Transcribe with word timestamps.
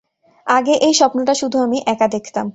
আগে 0.47 0.73
এই 0.81 0.93
স্বপ্নটা 0.93 1.33
শুধু 1.33 1.57
আমি 1.63 1.77
একা 1.87 2.07
দেখতাম। 2.07 2.47